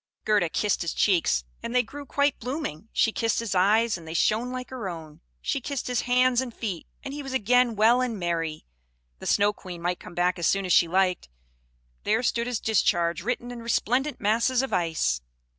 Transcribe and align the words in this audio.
Gerda 0.25 0.49
kissed 0.49 0.81
his 0.81 0.95
cheeks, 0.95 1.43
and 1.61 1.75
they 1.75 1.83
grew 1.83 2.07
quite 2.07 2.39
blooming; 2.39 2.89
she 2.91 3.11
kissed 3.11 3.37
his 3.37 3.53
eyes, 3.53 3.99
and 3.99 4.07
they 4.07 4.15
shone 4.15 4.51
like 4.51 4.71
her 4.71 4.89
own; 4.89 5.21
she 5.43 5.61
kissed 5.61 5.85
his 5.85 6.01
hands 6.01 6.41
and 6.41 6.51
feet, 6.51 6.87
and 7.03 7.13
he 7.13 7.21
was 7.21 7.33
again 7.33 7.75
well 7.75 8.01
and 8.01 8.17
merry. 8.17 8.65
The 9.19 9.27
Snow 9.27 9.53
Queen 9.53 9.79
might 9.79 9.99
come 9.99 10.15
back 10.15 10.39
as 10.39 10.47
soon 10.47 10.65
as 10.65 10.73
she 10.73 10.87
liked; 10.87 11.29
there 12.03 12.23
stood 12.23 12.47
his 12.47 12.59
discharge 12.59 13.21
written 13.21 13.51
in 13.51 13.61
resplendent 13.61 14.19
masses 14.19 14.63
of 14.63 14.73
ice. 14.73 15.21